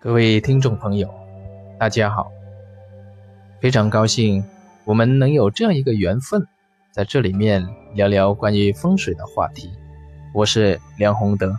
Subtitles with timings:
[0.00, 1.12] 各位听众朋友，
[1.76, 2.30] 大家好！
[3.60, 4.44] 非常高兴
[4.84, 6.46] 我们能有这样一个缘分，
[6.92, 9.72] 在这里面聊聊关于风水的话题。
[10.32, 11.58] 我是梁宏德，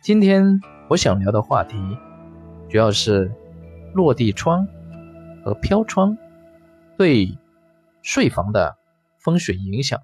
[0.00, 1.76] 今天我想聊的话题
[2.70, 3.30] 主要是
[3.92, 4.66] 落地窗
[5.44, 6.16] 和飘窗
[6.96, 7.36] 对
[8.00, 8.78] 睡房的
[9.18, 10.00] 风水影响。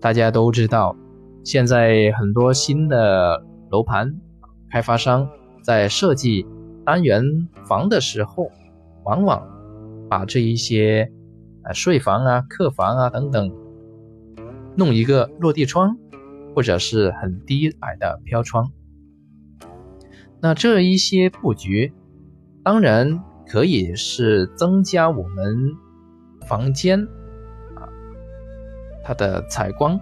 [0.00, 0.96] 大家都知道，
[1.44, 4.20] 现在很多新的楼盘。
[4.70, 5.28] 开发商
[5.62, 6.46] 在设计
[6.84, 8.50] 单元房的时候，
[9.04, 9.46] 往往
[10.08, 11.10] 把这一些
[11.64, 13.52] 呃睡房啊、客房啊等等，
[14.76, 15.96] 弄一个落地窗，
[16.54, 18.70] 或者是很低矮的飘窗。
[20.40, 21.92] 那这一些布局，
[22.62, 25.72] 当然可以是增加我们
[26.46, 27.02] 房间
[27.74, 27.88] 啊
[29.02, 29.98] 它的采光，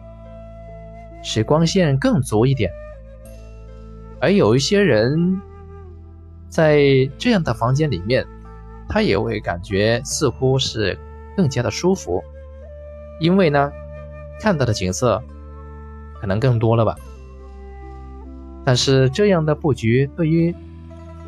[1.22, 2.70] 使光线更足一点。
[4.26, 5.40] 而有一些人
[6.48, 6.82] 在
[7.16, 8.26] 这样的房间里面，
[8.88, 10.98] 他也会感觉似乎是
[11.36, 12.20] 更加的舒服，
[13.20, 13.70] 因为呢，
[14.40, 15.22] 看到的景色
[16.20, 16.96] 可能更多了吧。
[18.64, 20.52] 但是这样的布局对于，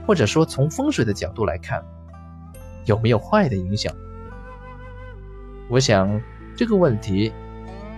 [0.05, 1.81] 或者说从风水的角度来看，
[2.85, 3.95] 有没有坏的影响？
[5.69, 6.21] 我想
[6.57, 7.33] 这个问题，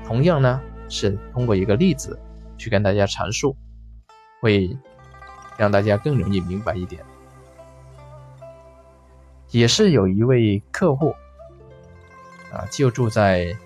[0.07, 2.21] 同样呢是通过一个例子
[2.59, 3.57] 去跟大家阐述。
[4.43, 4.75] 会
[5.57, 7.05] 让大家更容易明白一点。
[9.51, 11.15] 也是有一位客户
[12.53, 13.57] 啊，就住在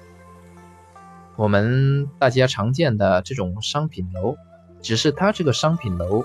[1.37, 4.37] 我们大家常见的这种商品楼，
[4.81, 6.25] 只是他这个商品楼，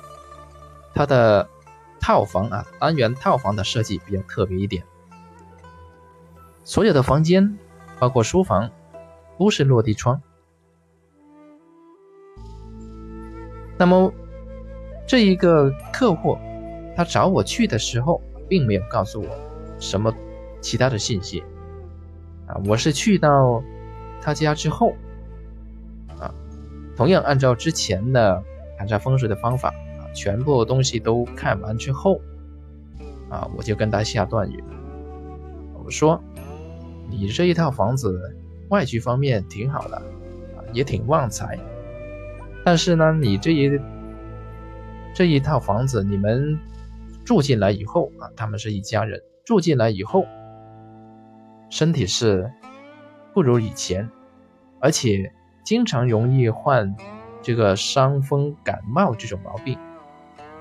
[0.94, 1.50] 它的
[2.00, 4.84] 套房啊，单元套房的设计比较特别一点，
[6.64, 7.58] 所有的房间，
[8.00, 8.72] 包括书房，
[9.38, 10.22] 都是落地窗。
[13.78, 14.14] 那么。
[15.10, 16.38] 这一个客户，
[16.96, 19.28] 他找我去的时候，并没有告诉我
[19.80, 20.14] 什么
[20.62, 21.44] 其他的信息
[22.46, 22.62] 啊。
[22.68, 23.64] 我是去到
[24.22, 24.94] 他家之后
[26.20, 26.32] 啊，
[26.96, 28.40] 同样按照之前的
[28.80, 32.22] 勘察风水的方法啊，全部东西都看完之后
[33.32, 34.64] 啊，我就跟他下断语，
[35.84, 36.22] 我说
[37.10, 41.58] ：“你这一套房子外局方面挺好的啊，也挺旺财，
[42.64, 43.72] 但是呢，你这一……”
[45.14, 46.58] 这一套房子，你们
[47.26, 49.22] 住进来以后啊，他们是一家人。
[49.44, 50.26] 住进来以后，
[51.70, 52.52] 身体是
[53.34, 54.08] 不如以前，
[54.80, 55.34] 而且
[55.64, 56.96] 经常容易患
[57.42, 59.78] 这个伤风感冒这种毛病。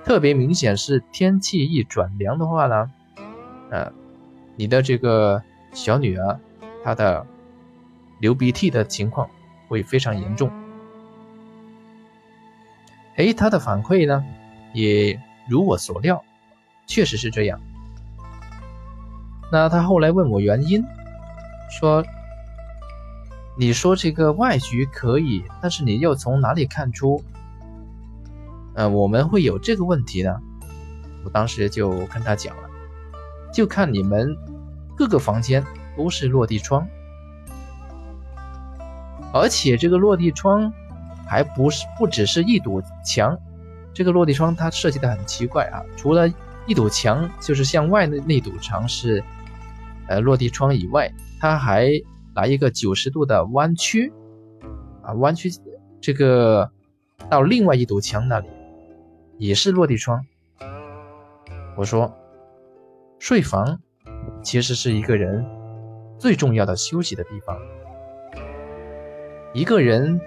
[0.04, 2.91] 特别明显是天气一转凉的话呢，
[3.70, 3.92] 呃，
[4.56, 5.42] 你的这个
[5.72, 6.41] 小女儿
[6.82, 7.26] 她的
[8.20, 9.28] 流鼻涕的情况
[9.69, 10.50] 会非常严重。
[13.16, 14.25] 哎，她的反馈呢？
[14.73, 16.25] 也如我所料，
[16.87, 17.61] 确实是这样。
[19.51, 20.84] 那他后来问我原因，
[21.71, 22.05] 说
[23.59, 27.23] ：“你说这个外局可以，但是你又从哪里看出，
[28.75, 30.39] 呃，我们会有这个问题呢？”
[31.25, 32.69] 我当时就跟他讲了，
[33.53, 34.37] 就看你们
[34.97, 35.65] 各个房间
[35.97, 36.87] 都是落地窗，
[39.33, 40.73] 而且这个落地窗
[41.27, 43.37] 还不是不只是一堵墙。
[43.98, 46.32] 这个落地窗它设计的很奇怪啊，除了
[46.69, 49.25] 一堵墙就是向外的那堵墙是，
[50.06, 51.91] 呃落地窗以外，它还
[52.32, 54.12] 来一个九十度的弯曲，
[55.03, 55.50] 啊弯曲
[56.00, 56.70] 这个
[57.28, 58.47] 到另外一堵墙那里，
[59.36, 60.25] 也是落地窗。
[61.76, 62.15] 我说，
[63.19, 63.80] 睡房
[64.44, 65.44] 其实是一个人
[66.20, 67.59] 最重要的休息的地方，
[69.53, 70.20] 一个人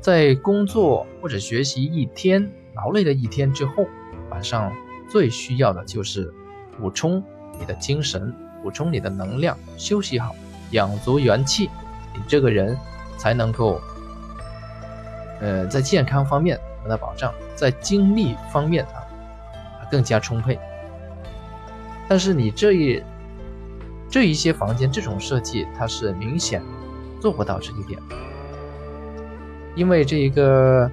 [0.00, 2.50] 在工作或者学习一天。
[2.80, 3.86] 劳累了一天之后，
[4.30, 4.72] 晚上
[5.06, 6.32] 最需要的就是
[6.78, 7.22] 补充
[7.58, 10.34] 你的精神，补充你的能量，休息好，
[10.70, 11.68] 养足元气，
[12.14, 12.74] 你这个人
[13.18, 13.78] 才能够，
[15.40, 20.58] 呃，在健康方面得到保障，在精力方面啊更加充沛。
[22.08, 23.02] 但是你这一
[24.08, 26.62] 这一些房间这种设计，它是明显
[27.20, 28.00] 做不到这一点，
[29.74, 30.90] 因为这一个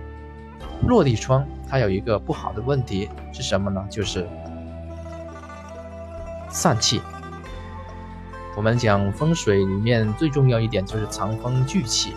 [0.87, 1.45] 落地窗。
[1.69, 3.85] 它有一个不好的问题是什么呢？
[3.89, 4.25] 就是
[6.49, 7.01] 散气。
[8.55, 12.13] 我们讲风水里面最重要一点就是藏风聚气，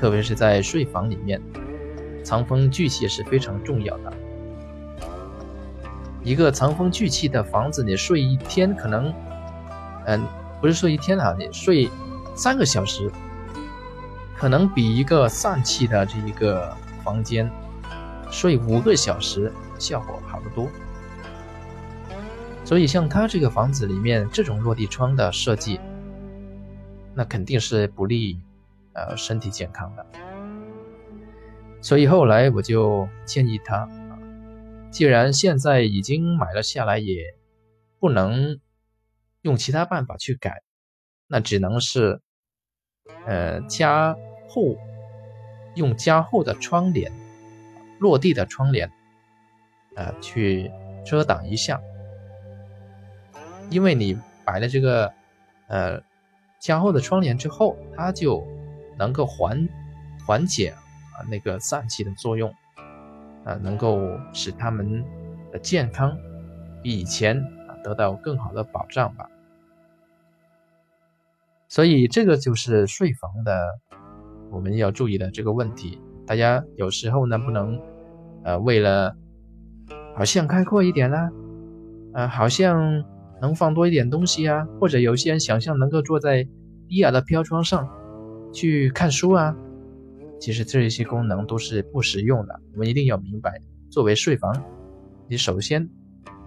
[0.00, 1.40] 特别是在睡房里面，
[2.24, 4.12] 藏风聚气是非常重要的。
[6.22, 9.14] 一个藏风聚气的房子，你睡一天可能，
[10.04, 10.22] 嗯，
[10.60, 11.88] 不是睡一天啊，你睡
[12.34, 13.10] 三个小时，
[14.36, 17.50] 可能比一个散气的这一个房间。
[18.30, 20.68] 睡五个小时效果好得多。
[22.64, 25.80] 所以像他这个房子里面这种落地窗的设计，
[27.14, 28.40] 那肯定是不利
[28.92, 30.06] 呃身体健康的。
[31.80, 33.88] 所以后来我就建议他，
[34.90, 37.34] 既然现在已经买了下来，也
[37.98, 38.60] 不能
[39.42, 40.62] 用其他办法去改，
[41.26, 42.20] 那只能是
[43.26, 44.14] 呃加
[44.48, 44.76] 厚。
[45.76, 47.12] 用加厚的窗帘，
[48.00, 48.90] 落地的窗帘，
[49.94, 50.68] 呃，去
[51.06, 51.80] 遮挡一下，
[53.70, 55.12] 因为你摆了这个
[55.68, 56.02] 呃
[56.58, 58.44] 加厚的窗帘之后，它就
[58.98, 59.68] 能够缓
[60.26, 60.70] 缓解
[61.14, 62.52] 啊那个疝气的作用，
[63.44, 65.04] 啊，能够使他们
[65.52, 66.18] 的健康
[66.82, 67.38] 比以前
[67.68, 69.28] 啊得到更好的保障吧。
[71.68, 73.78] 所以这个就是睡房的。
[74.52, 76.00] 我们要注意的这个问题，
[76.30, 77.76] 大家有时候呢不能，
[78.44, 79.16] 呃，为了
[80.14, 81.28] 好像开阔一点啦，
[82.14, 83.04] 呃，好像
[83.42, 86.46] 能放多一点东西啊，或者有些人想象能够坐在
[86.86, 87.88] 低矮的飘窗上
[88.52, 89.56] 去看书啊，
[90.38, 92.60] 其实这一些功能都是不实用的。
[92.74, 93.60] 我们一定要明白，
[93.90, 94.54] 作为睡房，
[95.26, 95.90] 你首先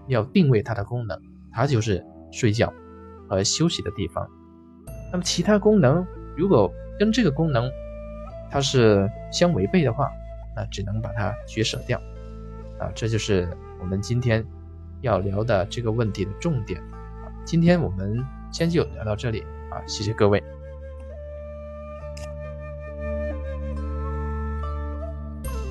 [0.08, 1.20] 要定位它的功能，
[1.52, 2.02] 它就是
[2.32, 2.74] 睡觉
[3.28, 4.26] 和休息的地方。
[5.12, 6.08] 那么其他功能
[6.38, 7.70] 如果跟这个功能，
[8.54, 10.12] 它是相违背的话，
[10.56, 12.00] 那只能把它取舍掉，
[12.78, 14.46] 啊，这就是我们今天
[15.02, 16.80] 要聊的这个问题的重点。
[17.44, 19.42] 今天我们先就聊到这里
[19.72, 20.53] 啊，谢谢各位。